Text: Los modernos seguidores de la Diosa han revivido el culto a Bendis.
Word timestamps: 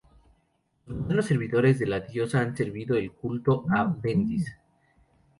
Los 0.87 0.97
modernos 0.99 1.25
seguidores 1.27 1.77
de 1.77 1.85
la 1.85 1.99
Diosa 1.99 2.39
han 2.41 2.55
revivido 2.57 2.95
el 2.97 3.11
culto 3.11 3.65
a 3.69 3.83
Bendis. 3.83 4.51